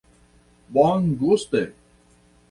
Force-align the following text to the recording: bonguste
bonguste 0.77 1.61